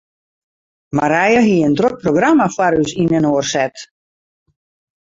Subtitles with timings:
[0.99, 3.89] Marije hie in drok programma foar ús yninoar set.